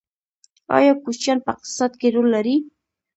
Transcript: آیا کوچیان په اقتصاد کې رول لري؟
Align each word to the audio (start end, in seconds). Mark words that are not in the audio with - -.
آیا 0.77 0.93
کوچیان 1.03 1.37
په 1.43 1.49
اقتصاد 1.53 1.91
کې 1.99 2.07
رول 2.15 2.27
لري؟ 2.35 2.55